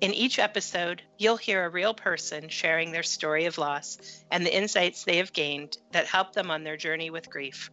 [0.00, 3.98] In each episode, you'll hear a real person sharing their story of loss
[4.30, 7.70] and the insights they have gained that help them on their journey with grief.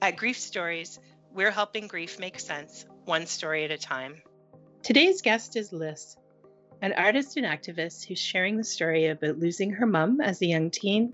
[0.00, 0.98] At Grief Stories,
[1.32, 4.22] we're helping grief make sense, one story at a time.
[4.82, 6.16] Today's guest is Liz,
[6.82, 10.70] an artist and activist who's sharing the story about losing her mom as a young
[10.70, 11.12] teen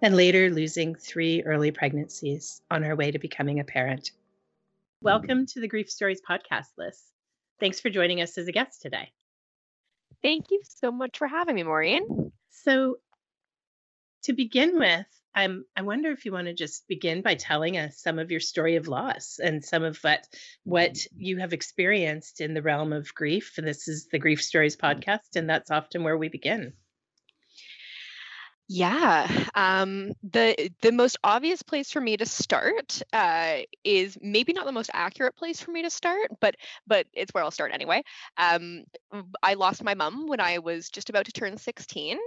[0.00, 4.10] and later losing three early pregnancies on her way to becoming a parent.
[5.00, 7.02] Welcome to the Grief Stories podcast, Liz.
[7.60, 9.12] Thanks for joining us as a guest today.
[10.22, 12.32] Thank you so much for having me, Maureen.
[12.50, 12.98] So,
[14.24, 17.98] to begin with, I'm, I wonder if you want to just begin by telling us
[18.00, 20.26] some of your story of loss and some of what
[20.64, 23.54] what you have experienced in the realm of grief.
[23.58, 26.74] And this is the Grief Stories podcast, and that's often where we begin.
[28.68, 34.64] Yeah, um, the the most obvious place for me to start uh, is maybe not
[34.64, 36.54] the most accurate place for me to start, but
[36.86, 38.02] but it's where I'll start anyway.
[38.38, 38.84] Um,
[39.42, 42.18] I lost my mom when I was just about to turn 16.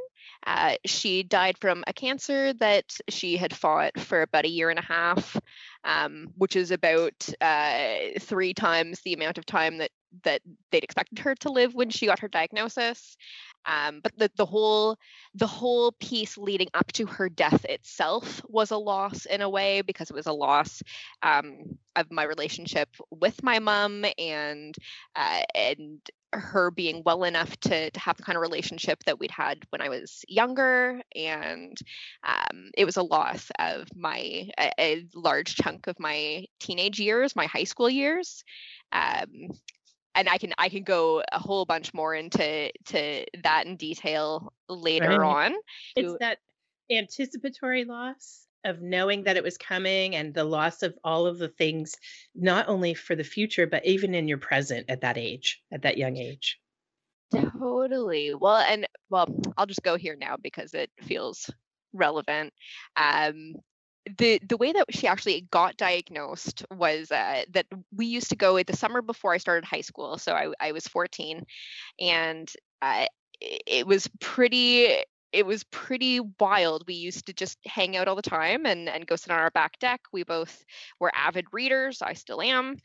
[0.46, 4.80] Uh, she died from a cancer that she had fought for about a year and
[4.80, 5.36] a half,
[5.84, 9.92] um, which is about uh, three times the amount of time that
[10.24, 10.42] that
[10.72, 13.18] they'd expected her to live when she got her diagnosis.
[13.66, 14.98] Um, but the, the whole
[15.34, 19.82] the whole piece leading up to her death itself was a loss in a way
[19.82, 20.82] because it was a loss
[21.24, 24.76] um, of my relationship with my mom and
[25.16, 26.00] uh, and
[26.40, 29.82] her being well enough to, to have the kind of relationship that we'd had when
[29.82, 31.02] I was younger.
[31.16, 31.78] And
[32.24, 37.36] um, it was a loss of my, a, a, large chunk of my teenage years,
[37.36, 38.44] my high school years.
[38.92, 39.50] Um,
[40.16, 44.54] and I can I can go a whole bunch more into to that in detail
[44.70, 45.48] later right.
[45.50, 45.56] on.
[45.96, 46.40] It's that
[46.90, 51.48] anticipatory loss of knowing that it was coming and the loss of all of the
[51.48, 51.96] things
[52.34, 55.98] not only for the future but even in your present at that age at that
[55.98, 56.60] young age
[57.60, 61.50] totally well and well i'll just go here now because it feels
[61.94, 62.54] relevant
[62.98, 63.54] um
[64.18, 68.62] the the way that she actually got diagnosed was uh, that we used to go
[68.62, 70.18] the summer before I started high school.
[70.18, 71.44] So I, I was 14,
[72.00, 72.52] and
[72.82, 73.06] uh,
[73.42, 76.86] it was pretty it was pretty wild.
[76.88, 79.52] We used to just hang out all the time and and go sit on our
[79.52, 80.02] back deck.
[80.14, 80.64] We both
[81.00, 82.02] were avid readers.
[82.02, 82.78] I still am.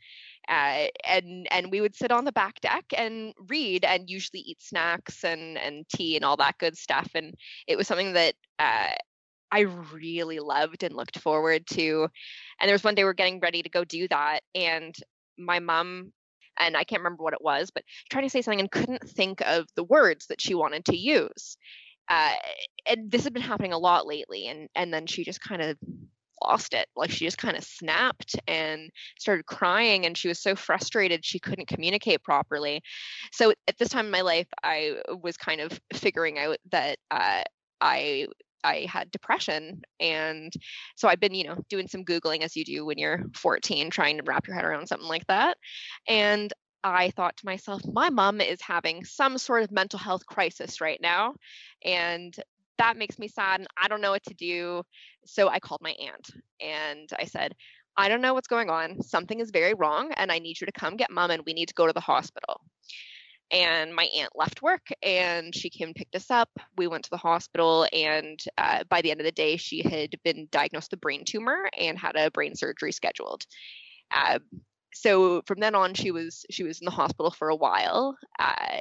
[0.49, 4.61] Uh, and and we would sit on the back deck and read and usually eat
[4.61, 7.35] snacks and and tea and all that good stuff and
[7.67, 8.89] it was something that uh,
[9.51, 9.61] I
[9.93, 12.07] really loved and looked forward to.
[12.59, 14.95] And there was one day we are getting ready to go do that, and
[15.37, 16.13] my mom
[16.59, 19.41] and I can't remember what it was, but trying to say something and couldn't think
[19.41, 21.57] of the words that she wanted to use.
[22.09, 22.33] Uh,
[22.85, 25.77] and this had been happening a lot lately, and and then she just kind of
[26.43, 26.87] lost it.
[26.95, 28.89] Like she just kind of snapped and
[29.19, 32.81] started crying, and she was so frustrated she couldn't communicate properly.
[33.31, 37.43] So at this time in my life, I was kind of figuring out that uh,
[37.79, 38.27] I
[38.63, 39.81] I had depression.
[39.99, 40.51] And
[40.95, 44.17] so I've been, you know, doing some Googling as you do when you're 14, trying
[44.17, 45.57] to wrap your head around something like that.
[46.07, 46.51] And
[46.83, 50.99] I thought to myself, my mom is having some sort of mental health crisis right
[51.01, 51.35] now.
[51.83, 52.35] And
[52.77, 54.83] that makes me sad and I don't know what to do.
[55.25, 57.53] So I called my aunt and I said,
[57.95, 59.03] I don't know what's going on.
[59.03, 61.67] Something is very wrong and I need you to come get mom and we need
[61.67, 62.61] to go to the hospital
[63.51, 66.49] and my aunt left work and she came and picked us up.
[66.77, 70.15] We went to the hospital and uh, by the end of the day she had
[70.23, 73.45] been diagnosed with a brain tumor and had a brain surgery scheduled.
[74.11, 74.39] Uh,
[74.93, 78.79] so from then on she was she was in the hospital for a while uh,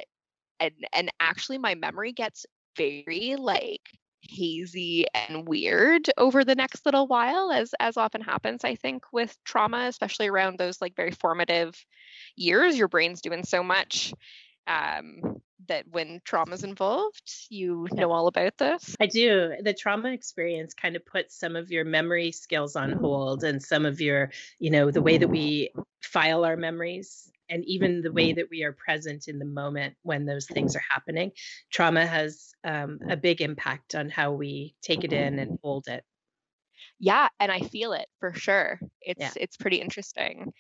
[0.58, 3.82] and and actually my memory gets very like
[4.22, 9.34] hazy and weird over the next little while as as often happens i think with
[9.44, 11.75] trauma especially around those like very formative
[12.37, 12.76] years.
[12.76, 14.14] Your brain's doing so much
[14.66, 18.96] um, that when trauma's involved, you know all about this?
[19.00, 19.54] I do.
[19.62, 23.86] The trauma experience kind of puts some of your memory skills on hold and some
[23.86, 25.70] of your, you know, the way that we
[26.02, 30.24] file our memories and even the way that we are present in the moment when
[30.24, 31.32] those things are happening.
[31.70, 36.04] Trauma has um, a big impact on how we take it in and hold it.
[36.98, 38.78] Yeah, and I feel it for sure.
[39.00, 39.32] It's yeah.
[39.36, 40.52] it's pretty interesting.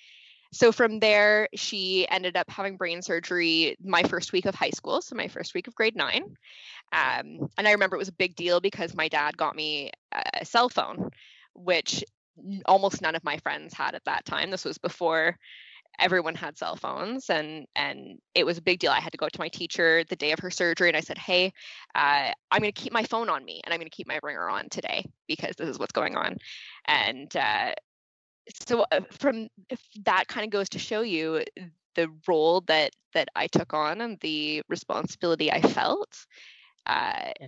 [0.52, 5.00] So from there, she ended up having brain surgery my first week of high school,
[5.00, 6.24] so my first week of grade nine.
[6.92, 10.44] Um, and I remember it was a big deal because my dad got me a
[10.44, 11.10] cell phone
[11.54, 12.04] which
[12.64, 14.50] almost none of my friends had at that time.
[14.50, 15.36] This was before
[15.98, 19.28] everyone had cell phones and and it was a big deal i had to go
[19.28, 21.52] to my teacher the day of her surgery and i said hey
[21.94, 24.18] uh, i'm going to keep my phone on me and i'm going to keep my
[24.22, 26.36] ringer on today because this is what's going on
[26.86, 27.72] and uh,
[28.66, 29.48] so uh, from
[30.04, 31.44] that kind of goes to show you
[31.94, 36.26] the role that that i took on and the responsibility i felt
[36.86, 37.46] uh, yeah.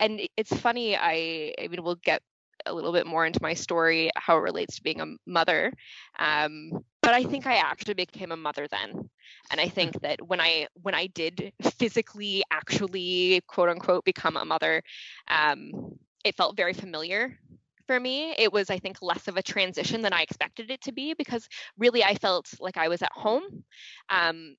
[0.00, 2.22] and it's funny i i mean we'll get
[2.66, 5.72] a little bit more into my story, how it relates to being a mother.
[6.18, 6.70] Um,
[7.02, 9.10] but I think I actually became a mother then.
[9.50, 14.44] And I think that when I when I did physically actually quote unquote become a
[14.44, 14.82] mother,
[15.28, 17.38] um, it felt very familiar
[17.86, 18.34] for me.
[18.38, 21.48] It was, I think, less of a transition than I expected it to be because
[21.78, 23.64] really I felt like I was at home,
[24.08, 24.56] um,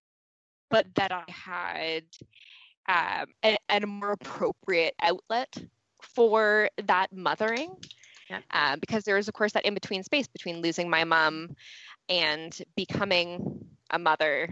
[0.70, 2.04] but that I had
[2.88, 5.56] um, a, a more appropriate outlet
[6.02, 7.76] for that mothering.
[8.30, 8.40] Yeah.
[8.52, 11.56] Um, because there is, of course, that in between space between losing my mom
[12.10, 14.50] and becoming a mother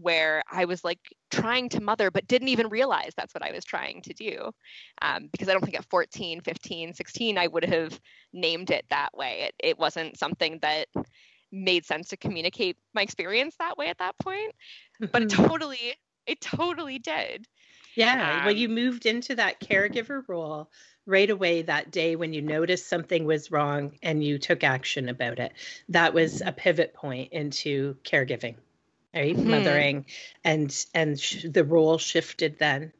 [0.00, 1.00] where I was like
[1.30, 4.50] trying to mother, but didn't even realize that's what I was trying to do.
[5.02, 7.98] Um, because I don't think at 14, 15, 16, I would have
[8.32, 9.48] named it that way.
[9.48, 10.88] It, it wasn't something that
[11.52, 14.52] made sense to communicate my experience that way at that point.
[15.00, 15.46] But it mm-hmm.
[15.46, 15.94] totally,
[16.26, 17.46] it totally did.
[17.94, 18.38] Yeah.
[18.38, 20.70] Um, well, you moved into that caregiver role
[21.06, 25.38] right away that day when you noticed something was wrong and you took action about
[25.38, 25.52] it.
[25.88, 28.56] That was a pivot point into caregiving,
[29.16, 29.36] right?
[29.36, 29.50] Mm-hmm.
[29.50, 30.06] Mothering,
[30.44, 32.92] and and sh- the role shifted then.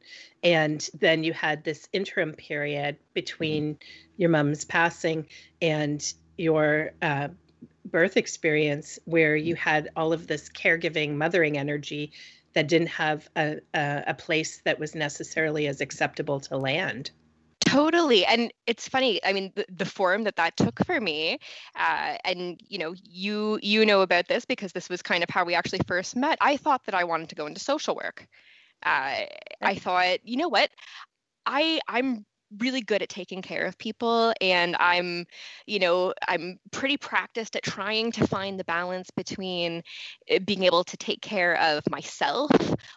[0.43, 3.77] And then you had this interim period between
[4.17, 5.27] your mom's passing
[5.61, 7.29] and your uh,
[7.85, 12.11] birth experience where you had all of this caregiving, mothering energy
[12.53, 17.11] that didn't have a, a, a place that was necessarily as acceptable to land.
[17.67, 18.25] Totally.
[18.25, 19.19] And it's funny.
[19.25, 21.39] I mean, the, the form that that took for me,
[21.75, 25.43] uh, and you know, you you know about this because this was kind of how
[25.43, 26.37] we actually first met.
[26.39, 28.25] I thought that I wanted to go into social work.
[28.83, 29.25] Uh,
[29.63, 30.69] I thought, you know what,
[31.45, 32.25] I I'm
[32.59, 35.25] really good at taking care of people and i'm
[35.65, 39.83] you know i'm pretty practiced at trying to find the balance between
[40.29, 42.51] eh, being able to take care of myself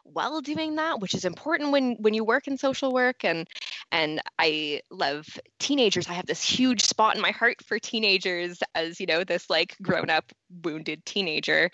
[0.05, 3.49] while doing that which is important when when you work in social work and
[3.91, 5.27] and i love
[5.61, 6.09] teenagers.
[6.09, 9.77] I have this huge spot in my heart for teenagers as you know this like
[9.81, 10.33] grown up
[10.65, 11.71] wounded teenager.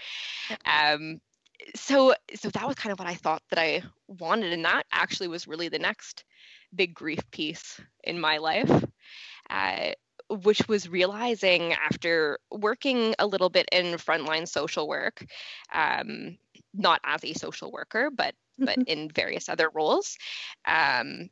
[0.66, 1.20] Um
[1.74, 5.26] so so that was kind of what i thought that i wanted and that actually
[5.26, 6.22] was really the next
[6.74, 8.84] big grief piece in my life,
[9.50, 9.90] uh,
[10.28, 15.24] which was realizing after working a little bit in frontline social work,
[15.74, 16.36] um,
[16.74, 18.88] not as a social worker, but but mm-hmm.
[18.88, 20.16] in various other roles,
[20.66, 21.28] um,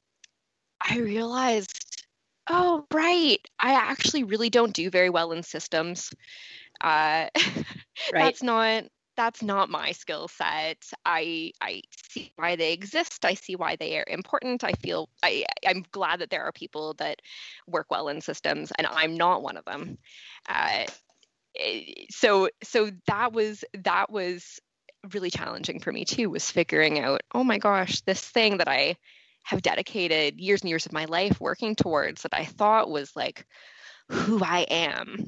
[0.81, 2.07] I realized,
[2.51, 6.13] oh right, I actually really don't do very well in systems.
[6.83, 7.65] Uh, right.
[8.13, 8.85] That's not
[9.17, 10.79] that's not my skill set.
[11.05, 11.83] I I
[12.13, 13.25] see why they exist.
[13.25, 14.65] I see why they are important.
[14.65, 17.21] I feel I I'm glad that there are people that
[17.67, 19.99] work well in systems, and I'm not one of them.
[20.49, 20.85] Uh,
[21.59, 24.61] eh, so so that was that was
[25.13, 26.31] really challenging for me too.
[26.31, 28.97] Was figuring out, oh my gosh, this thing that I
[29.45, 33.47] have dedicated years and years of my life working towards that I thought was like
[34.09, 35.25] who I am.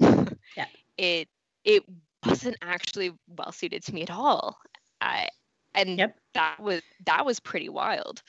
[0.57, 0.67] Yeah.
[0.97, 1.29] It
[1.65, 1.83] it
[2.27, 4.59] wasn't actually well suited to me at all.
[5.01, 5.29] I,
[5.75, 6.17] and yep.
[6.35, 8.23] that was that was pretty wild.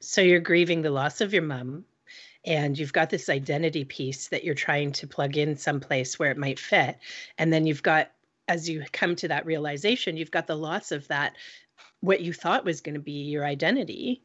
[0.00, 1.84] So you're grieving the loss of your mom
[2.44, 6.36] and you've got this identity piece that you're trying to plug in someplace where it
[6.36, 6.98] might fit
[7.38, 8.10] and then you've got
[8.48, 11.34] as you come to that realization you've got the loss of that
[12.00, 14.22] what you thought was going to be your identity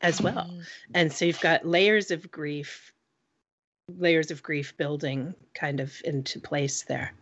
[0.00, 0.62] as well mm.
[0.94, 2.92] and so you've got layers of grief
[3.88, 7.12] layers of grief building kind of into place there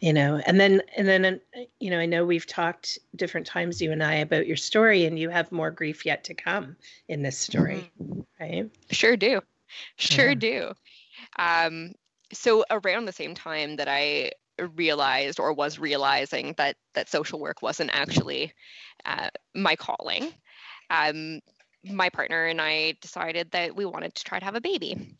[0.00, 3.80] you know and then and then uh, you know i know we've talked different times
[3.80, 6.76] you and i about your story and you have more grief yet to come
[7.08, 8.20] in this story mm-hmm.
[8.40, 9.40] right sure do
[9.96, 10.34] sure yeah.
[10.34, 10.72] do
[11.38, 11.92] um
[12.32, 14.30] so around the same time that i
[14.74, 18.52] realized or was realizing that that social work wasn't actually
[19.04, 20.32] uh, my calling
[20.90, 21.40] um
[21.84, 25.16] my partner and i decided that we wanted to try to have a baby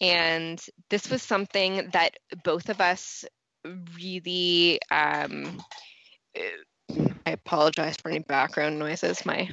[0.00, 3.24] and this was something that both of us
[3.64, 5.62] really um,
[7.26, 9.26] I apologize for any background noises.
[9.26, 9.50] My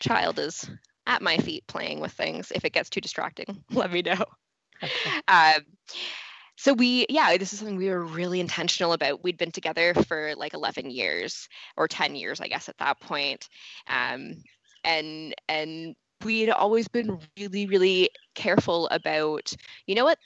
[0.00, 0.68] child is
[1.06, 2.52] at my feet playing with things.
[2.54, 4.24] If it gets too distracting, let me know.
[4.82, 5.20] Okay.
[5.28, 5.62] Um,
[6.56, 9.22] so we, yeah, this is something we were really intentional about.
[9.22, 13.48] We'd been together for like 11 years or 10 years, I guess, at that point.
[13.86, 14.42] Um,
[14.84, 19.52] and and we'd always been really, really careful about,
[19.86, 20.18] you know what,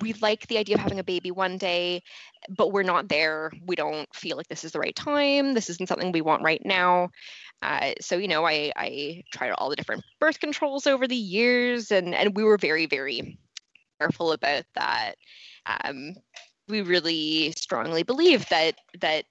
[0.00, 2.02] we like the idea of having a baby one day,
[2.48, 3.50] but we're not there.
[3.66, 5.54] We don't feel like this is the right time.
[5.54, 7.10] This isn't something we want right now.
[7.62, 11.90] Uh, so you know, I I tried all the different birth controls over the years,
[11.90, 13.38] and and we were very very
[14.00, 15.14] careful about that.
[15.66, 16.14] Um,
[16.68, 19.24] we really strongly believe that that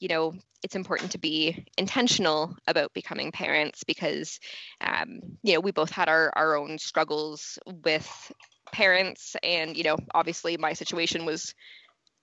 [0.00, 4.38] you know it's important to be intentional about becoming parents because
[4.80, 8.32] um, you know we both had our our own struggles with
[8.72, 11.54] parents and you know obviously my situation was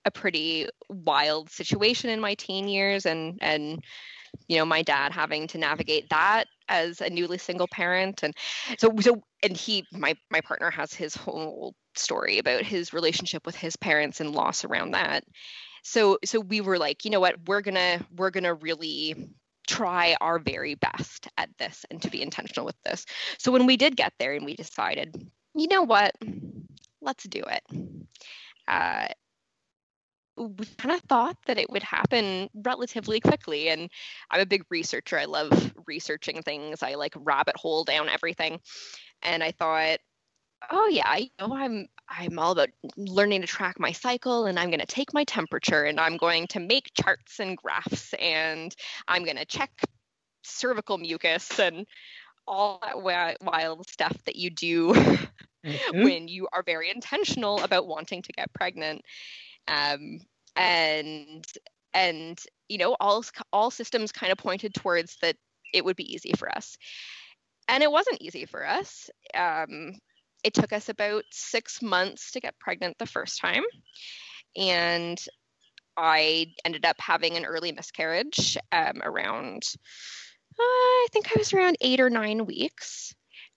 [0.04, 3.82] a pretty wild situation in my teen years and and
[4.46, 8.34] you know my dad having to navigate that as a newly single parent and
[8.78, 13.56] so so and he my my partner has his whole story about his relationship with
[13.56, 15.24] his parents and loss around that.
[15.82, 17.36] So so we were like you know what?
[17.46, 19.30] We're gonna we're gonna really
[19.66, 23.04] try our very best at this and to be intentional with this.
[23.38, 26.12] So when we did get there and we decided you know what?
[27.00, 27.62] Let's do it.
[28.66, 29.08] Uh,
[30.36, 33.90] we kind of thought that it would happen relatively quickly and
[34.30, 35.18] i'm a big researcher.
[35.18, 36.82] I love researching things.
[36.82, 38.60] I like rabbit hole down everything.
[39.22, 39.98] And i thought
[40.70, 44.70] oh yeah you know i'm i'm all about learning to track my cycle and i'm
[44.70, 48.74] going to take my temperature and i'm going to make charts and graphs and
[49.06, 49.70] i'm going to check
[50.42, 51.86] cervical mucus and
[52.46, 54.94] all that wild stuff that you do
[55.68, 56.04] mm-hmm.
[56.04, 59.02] when you are very intentional about wanting to get pregnant.
[59.66, 60.20] Um,
[60.56, 61.44] and
[61.94, 65.36] and you know all all systems kind of pointed towards that
[65.72, 66.76] it would be easy for us.
[67.68, 69.10] And it wasn't easy for us.
[69.34, 69.92] Um,
[70.42, 73.64] it took us about six months to get pregnant the first time.
[74.56, 75.18] And
[76.00, 79.64] i ended up having an early miscarriage um, around
[80.56, 83.12] uh, i think i was around eight or nine weeks.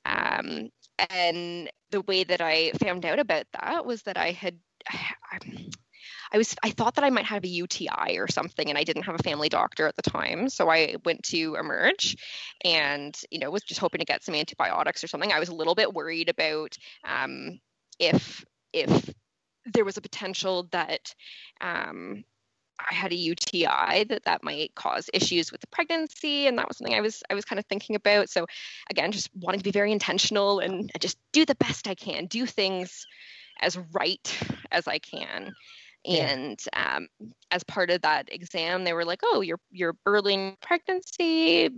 [0.06, 0.70] Um,
[1.10, 4.58] and the way that i found out about that was that i had
[6.34, 9.04] I was I thought that I might have a UTI or something, and I didn't
[9.04, 12.16] have a family doctor at the time, so I went to Emerge,
[12.64, 15.32] and you know was just hoping to get some antibiotics or something.
[15.32, 17.60] I was a little bit worried about um,
[18.00, 19.14] if if
[19.74, 21.14] there was a potential that
[21.60, 22.24] um,
[22.90, 26.78] I had a UTI that that might cause issues with the pregnancy, and that was
[26.78, 28.30] something I was I was kind of thinking about.
[28.30, 28.46] So
[28.90, 32.46] again, just wanting to be very intentional and just do the best I can, do
[32.46, 33.08] things
[33.60, 34.40] as right
[34.72, 35.54] as I can.
[36.04, 37.08] And um,
[37.52, 41.70] as part of that exam, they were like, "Oh, you're you're early pregnancy.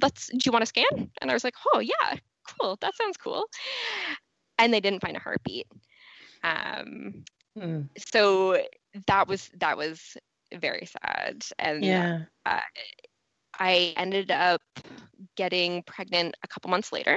[0.00, 0.26] Let's.
[0.28, 2.16] Do you want to scan?" And I was like, "Oh yeah,
[2.58, 2.76] cool.
[2.80, 3.44] That sounds cool."
[4.58, 5.68] And they didn't find a heartbeat.
[6.42, 7.24] Um,
[7.56, 7.82] hmm.
[8.10, 8.60] So
[9.06, 10.16] that was that was
[10.58, 11.44] very sad.
[11.58, 12.22] And yeah.
[12.46, 12.60] Uh,
[13.58, 14.62] I ended up
[15.36, 17.16] getting pregnant a couple months later.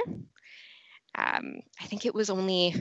[1.16, 2.74] Um, I think it was only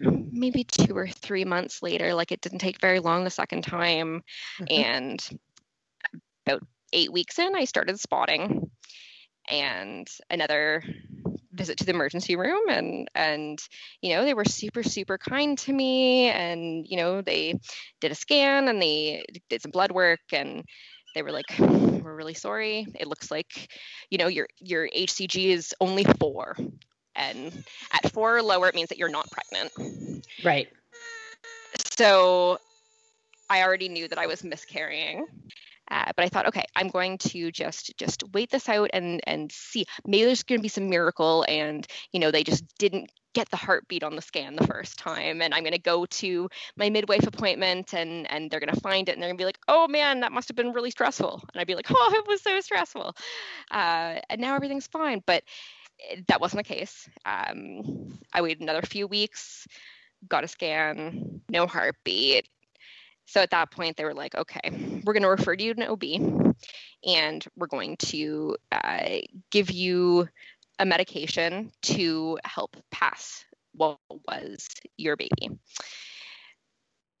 [0.00, 4.22] maybe two or three months later like it didn't take very long the second time
[4.60, 4.82] mm-hmm.
[4.82, 5.28] and
[6.46, 6.62] about
[6.92, 8.70] eight weeks in i started spotting
[9.50, 10.82] and another
[11.60, 13.58] visit to the emergency room and and
[14.02, 17.54] you know they were super super kind to me and you know they
[18.00, 20.64] did a scan and they did some blood work and
[21.14, 23.70] they were like we're really sorry it looks like
[24.10, 26.56] you know your your hcg is only four
[27.20, 30.24] and at four or lower, it means that you're not pregnant.
[30.44, 30.68] Right.
[31.92, 32.58] So
[33.48, 35.26] I already knew that I was miscarrying.
[35.90, 39.50] Uh, but I thought, okay, I'm going to just just wait this out and and
[39.50, 39.86] see.
[40.06, 43.56] Maybe there's going to be some miracle, and you know they just didn't get the
[43.56, 47.26] heartbeat on the scan the first time, and I'm going to go to my midwife
[47.26, 49.88] appointment, and and they're going to find it, and they're going to be like, oh
[49.88, 52.60] man, that must have been really stressful, and I'd be like, oh, it was so
[52.60, 53.14] stressful,
[53.70, 55.22] uh, and now everything's fine.
[55.26, 55.44] But
[56.28, 57.08] that wasn't the case.
[57.24, 59.66] Um, I waited another few weeks,
[60.28, 62.48] got a scan, no heartbeat.
[63.30, 65.88] So at that point, they were like, okay, we're going to refer you to an
[65.88, 66.54] OB
[67.06, 69.18] and we're going to uh,
[69.52, 70.28] give you
[70.80, 75.48] a medication to help pass what was your baby.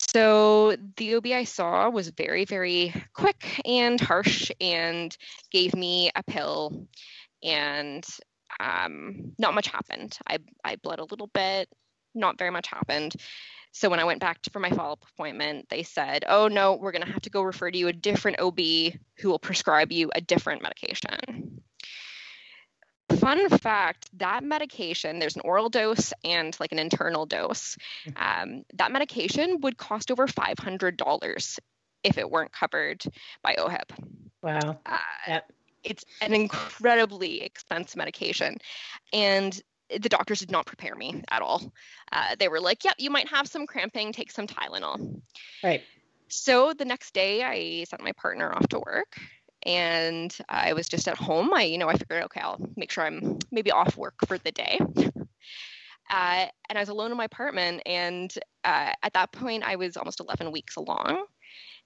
[0.00, 5.16] So the OB I saw was very, very quick and harsh and
[5.52, 6.88] gave me a pill
[7.40, 8.04] and
[8.58, 10.18] um, not much happened.
[10.26, 11.68] I, I bled a little bit,
[12.16, 13.14] not very much happened.
[13.72, 16.74] So when I went back to, for my follow up appointment, they said, oh no,
[16.74, 18.58] we're going to have to go refer to you a different OB
[19.18, 21.62] who will prescribe you a different medication.
[23.10, 27.76] Fun fact that medication, there's an oral dose and like an internal dose.
[28.06, 28.42] Mm.
[28.42, 31.58] Um, that medication would cost over $500
[32.02, 33.02] if it weren't covered
[33.42, 33.92] by OHIP.
[34.42, 34.78] Wow.
[34.86, 34.98] Uh,
[35.28, 38.58] yep it's an incredibly expensive medication
[39.12, 39.60] and
[39.98, 41.72] the doctors did not prepare me at all.
[42.12, 44.12] Uh, they were like, "Yep, yeah, you might have some cramping.
[44.12, 45.20] Take some Tylenol."
[45.62, 45.82] Right.
[46.28, 49.18] So the next day, I sent my partner off to work,
[49.64, 51.52] and I was just at home.
[51.52, 54.52] I, you know, I figured, okay, I'll make sure I'm maybe off work for the
[54.52, 54.78] day.
[56.12, 59.96] Uh, and I was alone in my apartment, and uh, at that point, I was
[59.96, 61.24] almost 11 weeks along.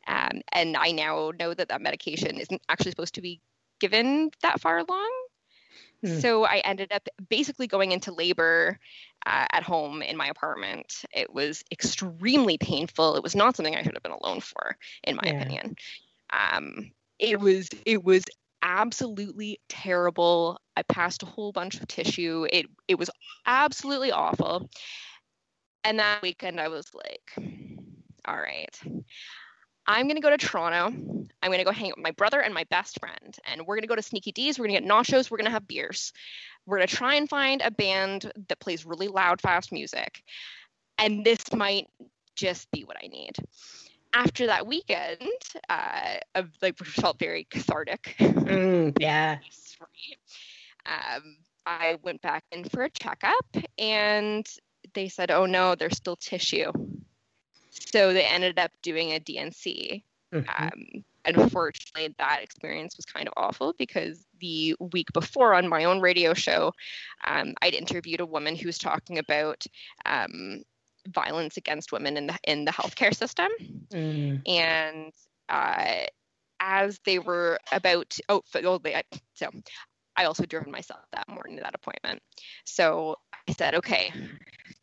[0.06, 3.42] Um, and I now know that that medication isn't actually supposed to be
[3.80, 5.10] given that far along.
[6.04, 6.18] Hmm.
[6.18, 8.78] So I ended up basically going into labor
[9.24, 11.02] uh, at home in my apartment.
[11.14, 13.16] It was extremely painful.
[13.16, 15.32] It was not something I should have been alone for, in my yeah.
[15.32, 15.76] opinion.
[16.30, 18.22] Um, it was it was
[18.62, 20.60] absolutely terrible.
[20.76, 22.46] I passed a whole bunch of tissue.
[22.52, 23.08] It it was
[23.46, 24.68] absolutely awful.
[25.84, 27.48] And that weekend I was like,
[28.26, 28.78] all right.
[29.86, 30.86] I'm going to go to Toronto.
[31.42, 33.36] I'm going to go hang out with my brother and my best friend.
[33.46, 34.58] And we're going to go to Sneaky Dee's.
[34.58, 35.30] We're going to get nachos.
[35.30, 36.12] We're going to have beers.
[36.66, 40.22] We're going to try and find a band that plays really loud, fast music.
[40.98, 41.88] And this might
[42.34, 43.36] just be what I need.
[44.14, 45.18] After that weekend,
[45.68, 48.14] uh, of like felt very cathartic.
[48.18, 49.38] Mm, yeah.
[50.86, 51.36] um,
[51.66, 54.46] I went back in for a checkup, and
[54.94, 56.70] they said, "Oh no, there's still tissue."
[57.92, 60.04] So they ended up doing a D&C.
[60.32, 60.64] Mm-hmm.
[60.64, 66.00] Um, unfortunately, that experience was kind of awful because the week before on my own
[66.00, 66.72] radio show,
[67.26, 69.64] um, I'd interviewed a woman who was talking about
[70.06, 70.62] um,
[71.08, 73.48] violence against women in the in the healthcare system,
[73.92, 74.40] mm.
[74.46, 75.12] and
[75.48, 76.06] uh,
[76.60, 79.02] as they were about oh, oh they,
[79.34, 79.50] so
[80.16, 82.22] I also drove myself that morning to that appointment.
[82.64, 83.16] So
[83.48, 84.12] I said, okay,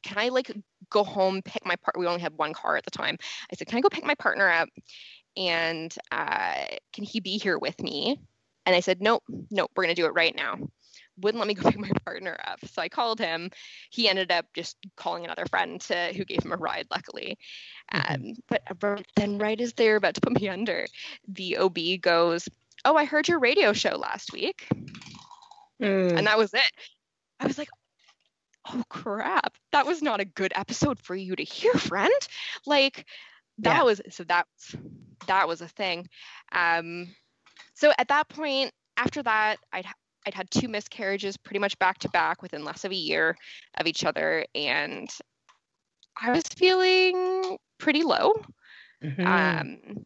[0.04, 0.52] can I like
[0.92, 1.98] go home, pick my part?
[1.98, 3.18] We only had one car at the time.
[3.52, 4.70] I said, can I go pick my partner up?
[5.36, 8.20] And uh, can he be here with me?
[8.66, 10.60] And I said, nope, nope, we're going to do it right now.
[11.18, 12.60] Wouldn't let me go pick my partner up.
[12.68, 13.50] So I called him.
[13.90, 17.38] He ended up just calling another friend to, who gave him a ride, luckily.
[17.94, 18.14] Mm-hmm.
[18.14, 20.86] Um, but then, right as they're about to put me under,
[21.28, 22.48] the OB goes,
[22.84, 24.68] Oh, I heard your radio show last week.
[25.82, 26.18] Mm.
[26.18, 26.72] And that was it.
[27.40, 27.70] I was like,
[28.70, 32.12] oh crap, that was not a good episode for you to hear, friend.
[32.66, 33.06] Like
[33.60, 33.84] that yeah.
[33.84, 34.48] was so that
[35.28, 36.08] that was a thing.
[36.52, 37.08] Um,
[37.74, 39.86] so at that point, after that, I'd
[40.26, 43.36] I'd had two miscarriages pretty much back to back within less of a year
[43.80, 45.10] of each other, and
[46.22, 48.34] I was feeling pretty low.
[49.04, 49.26] Mm-hmm.
[49.26, 50.06] Um,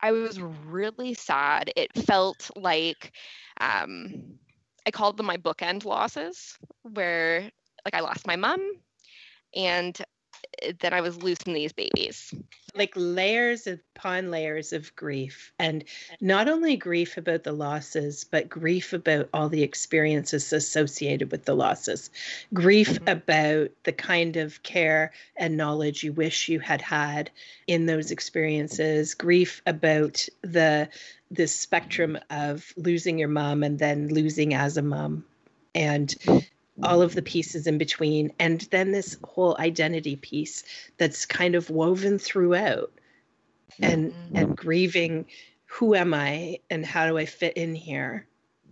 [0.00, 1.72] I was really sad.
[1.74, 3.12] It felt like
[3.60, 4.38] um,
[4.86, 7.50] I called them my bookend losses, where
[7.84, 8.60] like I lost my mom
[9.54, 9.98] and
[10.62, 12.34] eh, then I was losing these babies.
[12.74, 15.52] Like layers upon layers of grief.
[15.58, 15.84] And
[16.20, 21.54] not only grief about the losses, but grief about all the experiences associated with the
[21.54, 22.10] losses.
[22.52, 23.08] Grief mm-hmm.
[23.08, 27.30] about the kind of care and knowledge you wish you had had
[27.66, 29.14] in those experiences.
[29.14, 30.88] Grief about the
[31.30, 35.26] the spectrum of losing your mom and then losing as a mom
[35.74, 36.14] and
[36.82, 38.32] all of the pieces in between.
[38.38, 40.64] And then this whole identity piece
[40.96, 42.92] that's kind of woven throughout
[43.80, 44.36] and mm-hmm.
[44.36, 45.26] and grieving
[45.66, 48.26] who am i and how do i fit in here?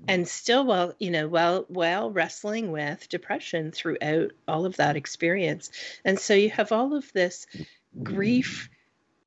[0.09, 5.71] And still while you know while while wrestling with depression throughout all of that experience.
[6.05, 7.47] And so you have all of this
[8.03, 8.69] grief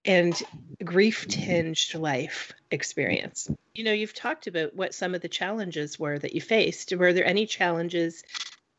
[0.06, 0.42] and
[0.84, 3.50] grief tinged life experience.
[3.74, 6.96] You know you've talked about what some of the challenges were that you faced.
[6.96, 8.24] Were there any challenges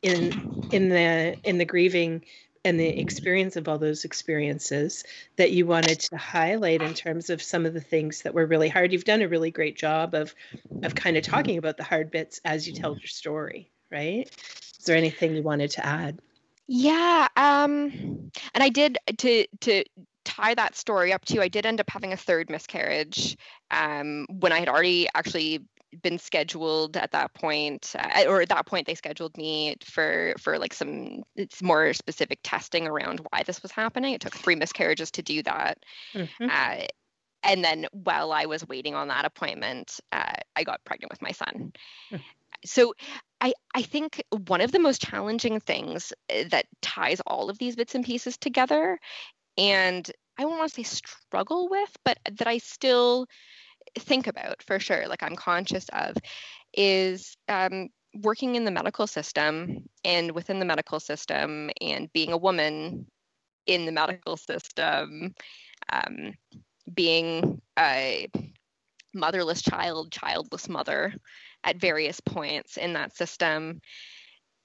[0.02, 2.24] in in the in the grieving
[2.64, 5.04] and the experience of all those experiences
[5.36, 8.68] that you wanted to highlight in terms of some of the things that were really
[8.68, 8.92] hard.
[8.92, 10.34] You've done a really great job of
[10.82, 14.30] of kind of talking about the hard bits as you tell your story right?
[14.78, 16.20] Is there anything you wanted to add?
[16.66, 19.84] Yeah um and i did to to
[20.24, 23.36] tie that story up to i did end up having a third miscarriage
[23.72, 25.66] um when i had already actually
[26.02, 30.58] been scheduled at that point uh, or at that point they scheduled me for for
[30.58, 35.10] like some it's more specific testing around why this was happening it took three miscarriages
[35.10, 35.78] to do that
[36.14, 36.48] mm-hmm.
[36.50, 36.84] uh,
[37.42, 41.32] and then while i was waiting on that appointment uh, i got pregnant with my
[41.32, 41.72] son
[42.12, 42.20] mm.
[42.64, 42.94] so
[43.42, 47.74] I, I think one of the most challenging things uh, that ties all of these
[47.74, 48.98] bits and pieces together
[49.58, 53.26] and i won't want to say struggle with but that i still
[53.98, 56.16] think about for sure, like I'm conscious of,
[56.74, 62.36] is um, working in the medical system and within the medical system and being a
[62.38, 63.06] woman
[63.66, 65.34] in the medical system,
[65.92, 66.34] um,
[66.92, 68.28] being a
[69.14, 71.14] motherless child, childless mother
[71.64, 73.80] at various points in that system.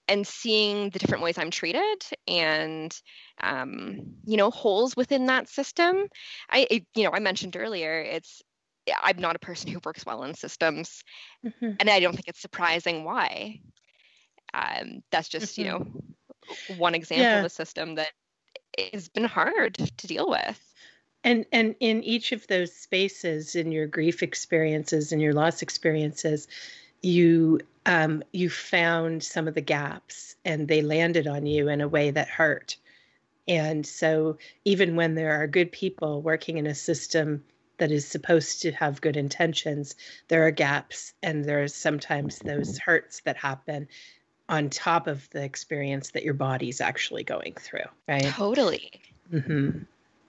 [0.07, 2.95] and seeing the different ways I'm treated and
[3.41, 6.07] um, you know holes within that system.
[6.49, 8.41] I you know I mentioned earlier it's
[9.01, 11.03] I'm not a person who works well in systems,
[11.45, 11.71] mm-hmm.
[11.79, 13.59] and I don't think it's surprising why.
[14.53, 15.61] Um, that's just mm-hmm.
[15.61, 17.39] you know one example yeah.
[17.39, 18.11] of a system that
[18.93, 20.61] has been hard to deal with.
[21.23, 26.47] And and in each of those spaces, in your grief experiences and your loss experiences,
[27.01, 31.87] you um, you found some of the gaps and they landed on you in a
[31.87, 32.77] way that hurt.
[33.47, 37.43] And so, even when there are good people working in a system
[37.77, 39.95] that is supposed to have good intentions,
[40.27, 43.87] there are gaps and there's sometimes those hurts that happen
[44.47, 48.25] on top of the experience that your body's actually going through, right?
[48.25, 48.91] Totally.
[49.31, 49.79] Mm-hmm.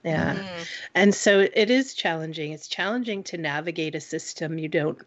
[0.03, 0.35] Yeah.
[0.35, 0.67] Mm.
[0.95, 2.51] And so it is challenging.
[2.51, 4.99] It's challenging to navigate a system you don't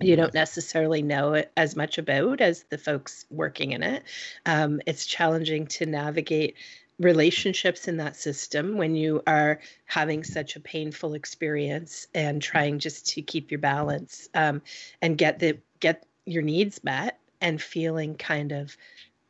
[0.00, 4.04] you don't necessarily know as much about as the folks working in it.
[4.46, 6.54] Um, it's challenging to navigate
[6.98, 13.08] relationships in that system when you are having such a painful experience and trying just
[13.08, 14.62] to keep your balance um,
[15.00, 18.76] and get the get your needs met and feeling kind of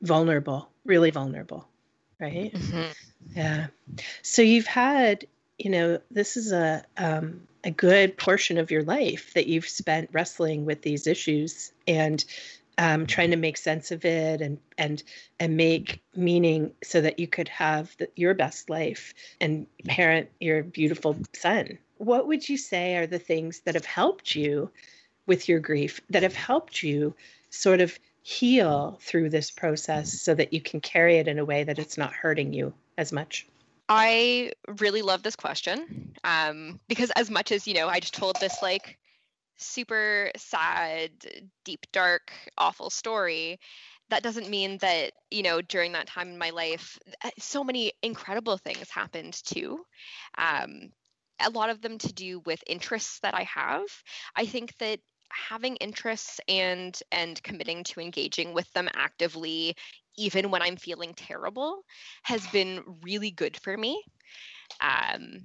[0.02, 1.66] vulnerable, really vulnerable,
[2.20, 2.52] right?
[2.52, 2.90] Mm-hmm.
[3.34, 3.66] Yeah.
[4.22, 5.26] So you've had,
[5.58, 10.10] you know, this is a um, a good portion of your life that you've spent
[10.12, 12.24] wrestling with these issues and
[12.78, 15.02] um, trying to make sense of it and and
[15.38, 20.62] and make meaning so that you could have the, your best life and parent your
[20.62, 21.78] beautiful son.
[21.98, 24.70] What would you say are the things that have helped you
[25.26, 27.14] with your grief that have helped you
[27.50, 31.64] sort of heal through this process so that you can carry it in a way
[31.64, 33.46] that it's not hurting you as much?
[33.88, 38.36] I really love this question um, because, as much as you know, I just told
[38.40, 38.96] this like
[39.56, 41.10] super sad,
[41.64, 43.58] deep, dark, awful story.
[44.10, 47.92] That doesn't mean that, you know, during that time in my life, uh, so many
[48.02, 49.84] incredible things happened too.
[50.36, 50.90] Um,
[51.40, 53.82] a lot of them to do with interests that I have.
[54.36, 59.74] I think that having interests and and committing to engaging with them actively
[60.18, 61.82] even when i'm feeling terrible
[62.22, 64.02] has been really good for me
[64.80, 65.38] um,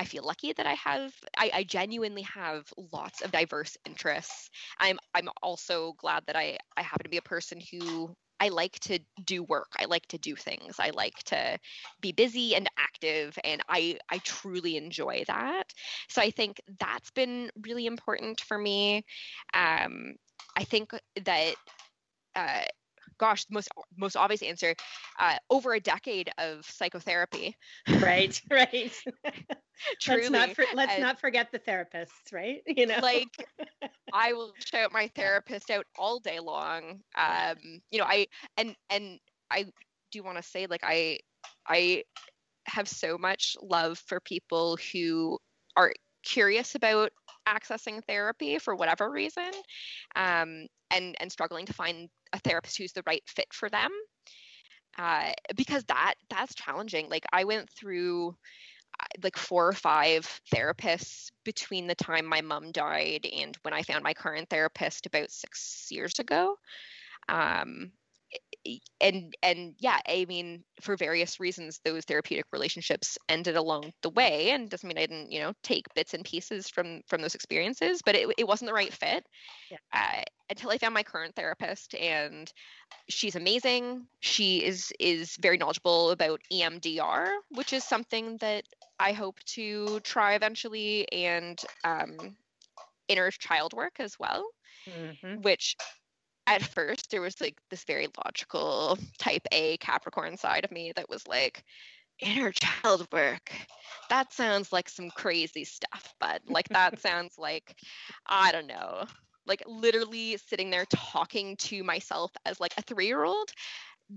[0.00, 4.48] I feel lucky that I have I, I, genuinely have lots of diverse interests.
[4.78, 8.78] I'm I'm also glad that I I happen to be a person who I like
[8.80, 9.72] to do work.
[9.78, 10.76] I like to do things.
[10.78, 11.58] I like to
[12.00, 15.64] be busy and active and I I truly enjoy that.
[16.08, 19.04] So I think that's been really important for me.
[19.52, 20.14] Um
[20.56, 20.92] I think
[21.24, 21.56] that
[22.34, 22.64] uh,
[23.20, 24.74] gosh, the most most obvious answer,
[25.20, 27.54] uh, over a decade of psychotherapy.
[28.00, 28.92] Right, right.
[30.00, 30.22] Truly.
[30.28, 32.62] Let's not for, let's and, not forget the therapists, right?
[32.80, 33.28] You know, like
[34.12, 37.00] I will shout my therapist out all day long.
[37.14, 39.18] Um, you know, I and and
[39.50, 39.66] I
[40.10, 41.18] do want to say like I
[41.66, 42.04] I
[42.66, 45.38] have so much love for people who
[45.76, 47.12] are curious about
[47.46, 49.50] accessing therapy for whatever reason
[50.16, 53.90] um, and and struggling to find a therapist who's the right fit for them.
[54.98, 57.08] Uh, because that that's challenging.
[57.08, 58.36] Like i went through
[59.00, 63.82] uh, like four or five therapists between the time my mom died and when i
[63.82, 66.56] found my current therapist about six years ago.
[67.28, 67.92] Um,
[69.00, 74.50] and and yeah i mean for various reasons those therapeutic relationships ended along the way
[74.50, 78.02] and doesn't mean i didn't you know take bits and pieces from from those experiences
[78.04, 79.24] but it, it wasn't the right fit
[79.70, 79.78] yeah.
[79.94, 82.52] uh, until i found my current therapist and
[83.08, 88.64] she's amazing she is is very knowledgeable about emdr which is something that
[88.98, 92.36] i hope to try eventually and um,
[93.08, 94.44] inner child work as well
[94.86, 95.40] mm-hmm.
[95.40, 95.76] which
[96.50, 101.08] at first there was like this very logical type A Capricorn side of me that
[101.08, 101.64] was like,
[102.20, 103.52] inner child work.
[104.08, 107.76] That sounds like some crazy stuff, but like that sounds like,
[108.26, 109.04] I don't know,
[109.46, 113.50] like literally sitting there talking to myself as like a three year old.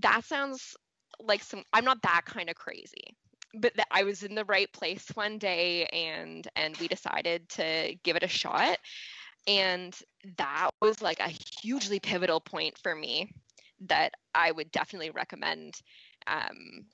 [0.00, 0.76] That sounds
[1.20, 3.16] like some, I'm not that kind of crazy.
[3.56, 7.94] But th- I was in the right place one day and and we decided to
[8.02, 8.78] give it a shot
[9.46, 9.94] and
[10.38, 13.30] that was like a hugely pivotal point for me
[13.86, 15.74] that I would definitely recommend
[16.26, 16.86] um,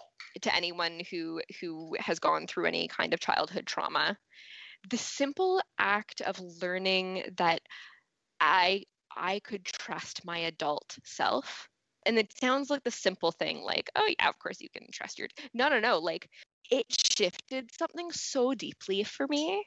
[0.43, 4.17] to anyone who who has gone through any kind of childhood trauma.
[4.91, 7.61] The simple act of learning that
[8.41, 8.85] I
[9.17, 11.69] I could trust my adult self.
[12.07, 15.19] And it sounds like the simple thing, like, oh yeah, of course you can trust
[15.19, 16.29] your no no no, like
[16.71, 19.63] it shifted something so deeply for me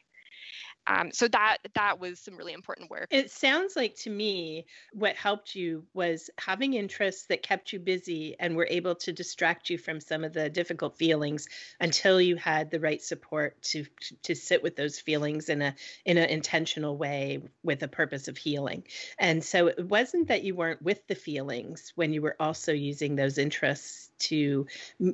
[0.87, 3.07] um, so that that was some really important work.
[3.09, 8.35] It sounds like to me what helped you was having interests that kept you busy
[8.39, 11.47] and were able to distract you from some of the difficult feelings
[11.79, 13.85] until you had the right support to
[14.23, 18.37] to sit with those feelings in a in an intentional way with a purpose of
[18.37, 18.83] healing.
[19.17, 23.15] And so it wasn't that you weren't with the feelings when you were also using
[23.15, 24.67] those interests to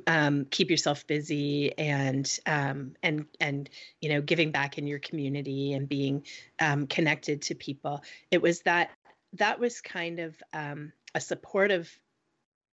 [0.06, 5.59] um, keep yourself busy and um, and and you know giving back in your community
[5.74, 6.24] and being
[6.60, 8.02] um, connected to people.
[8.30, 8.90] It was that
[9.34, 11.98] that was kind of um, a supportive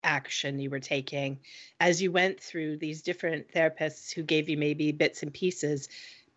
[0.02, 1.40] action you were taking
[1.80, 5.88] as you went through these different therapists who gave you maybe bits and pieces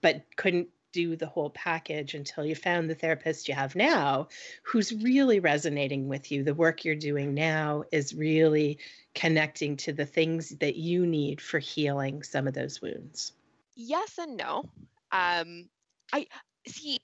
[0.02, 4.28] but couldn't do the whole package until you found the therapist you have now
[4.64, 6.44] who's really resonating with you.
[6.44, 8.80] The work you're doing now is really
[9.14, 13.34] connecting to the things that you need for healing some of those wounds.
[13.76, 14.70] Yes and no.
[15.12, 15.70] Um,
[16.14, 16.28] I
[16.68, 17.00] see.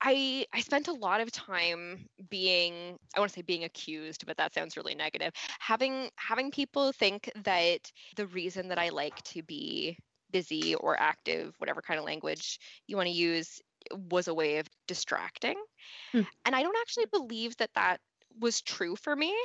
[0.00, 4.36] I I spent a lot of time being I want to say being accused, but
[4.36, 5.32] that sounds really negative.
[5.60, 9.96] Having having people think that the reason that I like to be
[10.30, 13.60] busy or active, whatever kind of language you want to use,
[14.10, 15.62] was a way of distracting.
[16.12, 16.22] Hmm.
[16.44, 18.00] And I don't actually believe that that
[18.40, 19.36] was true for me.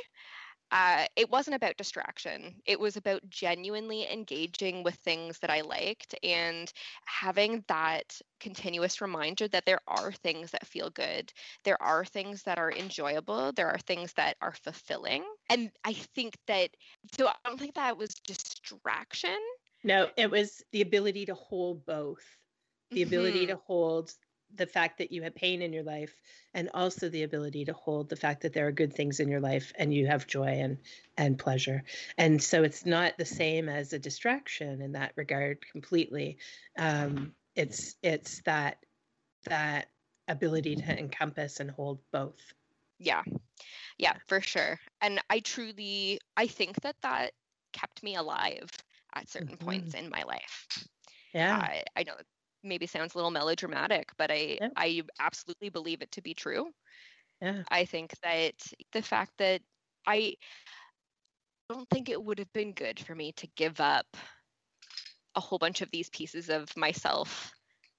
[0.70, 2.54] Uh, it wasn't about distraction.
[2.66, 6.70] It was about genuinely engaging with things that I liked and
[7.06, 11.32] having that continuous reminder that there are things that feel good.
[11.64, 13.52] There are things that are enjoyable.
[13.52, 15.24] There are things that are fulfilling.
[15.48, 16.70] And I think that,
[17.16, 19.38] so I don't think that was distraction.
[19.84, 22.24] No, it was the ability to hold both
[22.90, 23.08] the mm-hmm.
[23.08, 24.12] ability to hold
[24.54, 26.14] the fact that you have pain in your life
[26.54, 29.40] and also the ability to hold the fact that there are good things in your
[29.40, 30.78] life and you have joy and
[31.16, 31.82] and pleasure.
[32.16, 36.38] And so it's not the same as a distraction in that regard completely.
[36.78, 38.78] Um, it's it's that
[39.44, 39.88] that
[40.28, 42.40] ability to encompass and hold both.
[42.98, 43.22] Yeah.
[43.98, 44.78] Yeah for sure.
[45.00, 47.32] And i truly i think that that
[47.72, 48.68] kept me alive
[49.14, 49.64] at certain mm-hmm.
[49.64, 50.88] points in my life.
[51.34, 51.56] Yeah.
[51.56, 52.14] I, I know
[52.62, 54.68] maybe sounds a little melodramatic, but I yeah.
[54.76, 56.66] I absolutely believe it to be true.
[57.40, 57.62] Yeah.
[57.70, 58.54] I think that
[58.92, 59.60] the fact that
[60.06, 60.34] I
[61.68, 64.06] don't think it would have been good for me to give up
[65.34, 67.52] a whole bunch of these pieces of myself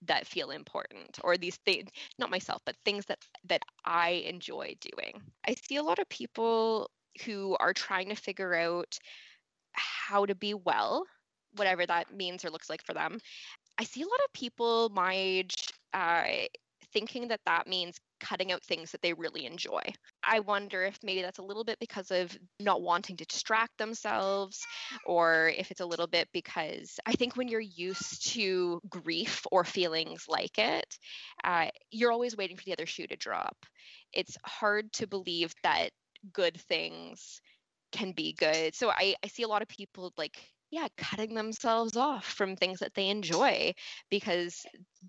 [0.08, 5.22] that feel important or these things not myself but things that that I enjoy doing.
[5.48, 6.90] I see a lot of people
[7.26, 8.98] who are trying to figure out
[9.74, 11.06] how to be well
[11.56, 13.20] whatever that means or looks like for them
[13.80, 15.56] I see a lot of people my age
[15.94, 16.24] uh,
[16.94, 19.82] thinking that that means cutting out things that they really enjoy.
[20.22, 24.60] I wonder if maybe that's a little bit because of not wanting to distract themselves,
[25.06, 29.64] or if it's a little bit because I think when you're used to grief or
[29.64, 30.98] feelings like it,
[31.46, 33.56] uh, you're always waiting for the other shoe to drop.
[34.12, 35.92] It's hard to believe that
[36.34, 37.40] good things
[37.94, 38.76] can be good.
[38.76, 40.38] So I, I see a lot of people like
[40.72, 43.74] yeah cutting themselves off from things that they enjoy
[44.10, 44.66] because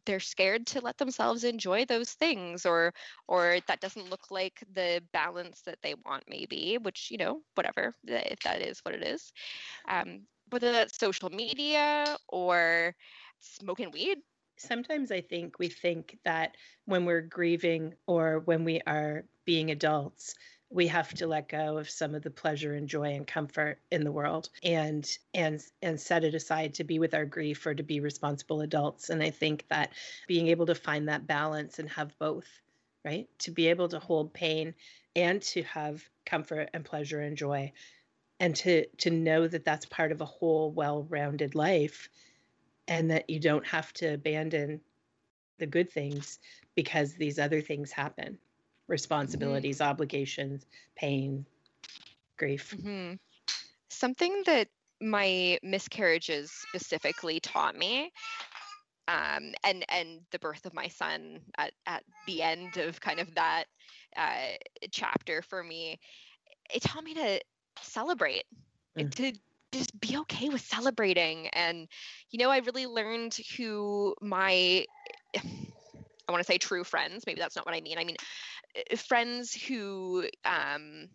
[0.06, 2.92] they're scared to let themselves enjoy those things or
[3.28, 7.94] or that doesn't look like the balance that they want maybe which you know whatever
[8.06, 9.32] if that is what it is.
[9.88, 12.94] Um, whether that's social media or
[13.40, 14.18] smoking weed.
[14.58, 20.34] Sometimes i think we think that when we're grieving or when we are being adults
[20.70, 24.04] we have to let go of some of the pleasure and joy and comfort in
[24.04, 27.82] the world and and and set it aside to be with our grief or to
[27.82, 29.10] be responsible adults.
[29.10, 29.92] And i think that
[30.28, 32.46] being able to find that balance and have both
[33.04, 33.28] right?
[33.40, 34.74] To be able to hold pain
[35.16, 37.72] and to have comfort and pleasure and joy
[38.38, 42.08] and to to know that that's part of a whole well-rounded life
[42.88, 44.80] and that you don't have to abandon
[45.58, 46.38] the good things
[46.74, 48.38] because these other things happen
[48.90, 49.90] responsibilities, mm-hmm.
[49.90, 51.46] obligations, pain,
[52.36, 52.74] grief.
[52.76, 53.14] Mm-hmm.
[53.88, 54.68] Something that
[55.00, 58.12] my miscarriages specifically taught me
[59.08, 63.34] um, and and the birth of my son at, at the end of kind of
[63.34, 63.64] that
[64.16, 64.56] uh,
[64.90, 65.98] chapter for me
[66.72, 67.40] it taught me to
[67.82, 68.44] celebrate
[68.98, 69.12] mm.
[69.14, 69.32] to
[69.72, 71.88] just be okay with celebrating and
[72.30, 74.84] you know i really learned who my
[75.36, 78.16] i want to say true friends maybe that's not what i mean i mean
[78.96, 81.08] friends who um,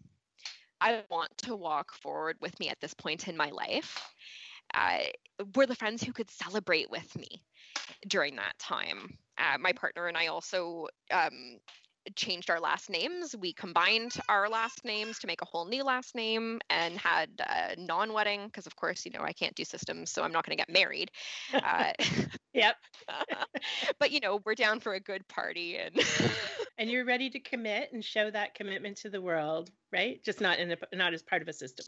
[0.82, 4.00] I want to walk forward with me at this point in my life
[4.74, 5.00] uh,
[5.56, 7.44] were the friends who could celebrate with me
[8.08, 9.18] during that time.
[9.38, 11.60] Uh, my partner and I also um,
[12.16, 13.36] changed our last names.
[13.36, 17.76] We combined our last names to make a whole new last name and had a
[17.78, 20.58] non wedding because, of course, you know, I can't do systems, so I'm not going
[20.58, 21.12] to get married.
[21.54, 21.94] Uh,
[22.54, 22.76] yep.
[24.00, 26.00] but, you know, we're down for a good party and.
[26.78, 30.24] and you're ready to commit and show that commitment to the world, right?
[30.24, 31.86] Just not in a, not as part of a system.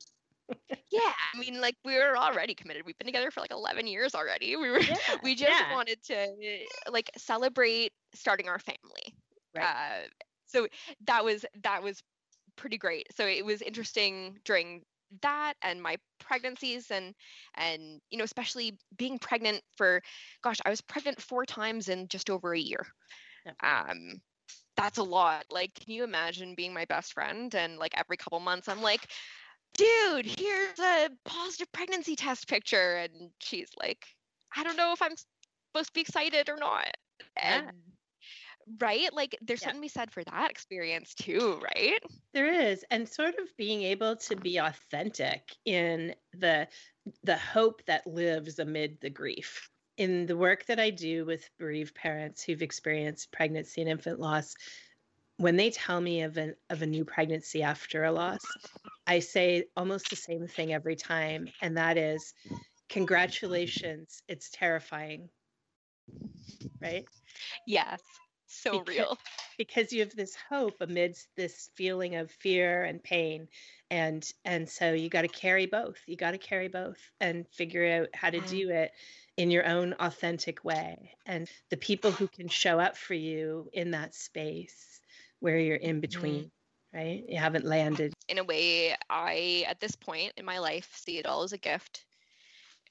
[0.92, 2.84] yeah, I mean, like we were already committed.
[2.86, 4.56] We've been together for like 11 years already.
[4.56, 5.74] We were, yeah, we just yeah.
[5.74, 6.28] wanted to
[6.90, 9.17] like celebrate starting our family.
[9.58, 9.66] Right.
[9.66, 10.08] Uh,
[10.46, 10.68] so
[11.06, 12.02] that was that was
[12.56, 13.08] pretty great.
[13.16, 14.84] So it was interesting during
[15.22, 17.16] that and my pregnancies and
[17.56, 20.02] and you know especially being pregnant for
[20.44, 22.86] gosh I was pregnant four times in just over a year.
[23.46, 23.54] Yeah.
[23.64, 24.22] Um,
[24.76, 25.46] that's a lot.
[25.52, 29.12] Like, can you imagine being my best friend and like every couple months I'm like,
[29.78, 32.98] dude, here's a positive pregnancy test picture.
[32.98, 34.06] And she's like,
[34.56, 35.16] I don't know if I'm
[35.74, 36.96] supposed to be excited or not.
[37.36, 37.72] And yeah.
[38.80, 39.14] Right?
[39.14, 39.68] Like there's yeah.
[39.68, 42.00] something to be said for that experience too, right?
[42.34, 42.84] There is.
[42.92, 46.68] And sort of being able to be authentic in the
[47.24, 49.70] the hope that lives amid the grief.
[49.98, 54.54] In the work that I do with bereaved parents who've experienced pregnancy and infant loss,
[55.38, 58.42] when they tell me of an of a new pregnancy after a loss,
[59.08, 62.34] I say almost the same thing every time, and that is,
[62.90, 65.30] congratulations, it's terrifying.
[66.82, 67.06] Right?
[67.66, 68.02] Yes.
[68.58, 69.18] So because, real.
[69.58, 73.48] Because you have this hope amidst this feeling of fear and pain.
[73.90, 75.98] And and so you got to carry both.
[76.08, 78.50] You got to carry both and figure out how to mm.
[78.50, 78.92] do it
[79.38, 81.12] in your own authentic way.
[81.26, 85.00] And the people who can show up for you in that space
[85.40, 86.00] where you're in mm-hmm.
[86.00, 86.98] between, mm-hmm.
[86.98, 87.24] right?
[87.28, 88.14] You haven't landed.
[88.28, 91.58] In a way, I, at this point in my life, see it all as a
[91.58, 92.06] gift.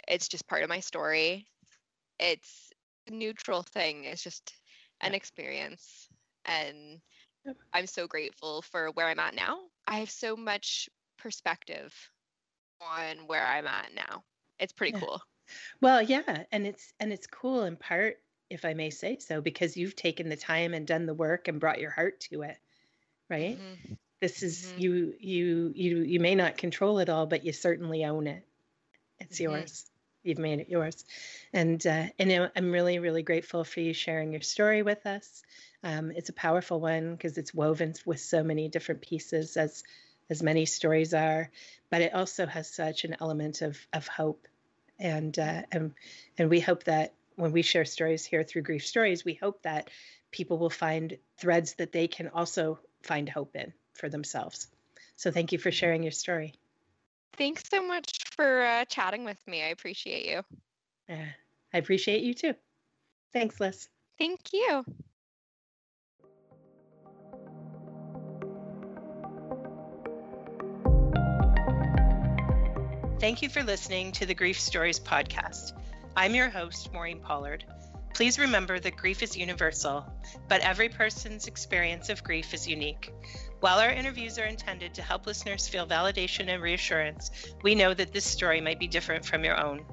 [0.07, 1.47] It's just part of my story.
[2.21, 2.71] It's
[3.09, 4.55] a neutral thing, it's just
[5.01, 6.09] an experience.
[6.45, 7.01] And
[7.73, 9.59] I'm so grateful for where I'm at now.
[9.87, 11.95] I have so much perspective
[12.81, 14.25] on where I'm at now.
[14.59, 15.01] It's pretty yeah.
[15.01, 15.23] cool.
[15.81, 18.17] Well, yeah, and it's and it's cool in part
[18.51, 21.61] if I may say so, because you've taken the time and done the work and
[21.61, 22.57] brought your heart to it,
[23.29, 23.59] right?
[23.59, 23.95] Mm-hmm.
[24.21, 24.81] This is mm-hmm.
[24.81, 28.45] you you you you may not control it all, but you certainly own it.
[29.19, 29.53] It's mm-hmm.
[29.53, 29.91] yours.
[30.27, 31.05] You've made it yours,
[31.53, 35.43] and uh, and I'm really really grateful for you sharing your story with us.
[35.85, 39.85] Um, it's a powerful one because it's woven with so many different pieces, as
[40.29, 41.49] as many stories are,
[41.91, 44.49] but it also has such an element of of hope,
[44.99, 45.93] and uh, and
[46.39, 49.91] and we hope that when we share stories here through Grief Stories, we hope that
[50.33, 54.67] people will find threads that they can also find hope in for themselves.
[55.15, 56.55] So thank you for sharing your story.
[57.37, 59.63] Thanks so much for uh, chatting with me.
[59.63, 60.43] I appreciate you.
[61.09, 61.27] Yeah,
[61.73, 62.55] I appreciate you too.
[63.33, 63.89] Thanks, Liz.
[64.19, 64.85] Thank you.
[73.19, 75.73] Thank you for listening to the Grief Stories podcast.
[76.17, 77.65] I'm your host, Maureen Pollard.
[78.17, 80.03] Please remember that grief is universal,
[80.49, 83.13] but every person's experience of grief is unique.
[83.61, 87.31] While our interviews are intended to help listeners feel validation and reassurance,
[87.63, 89.85] we know that this story might be different from your own.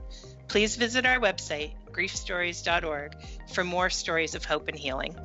[0.47, 3.13] Please visit our website, griefstories.org,
[3.51, 5.17] for more stories of hope and healing.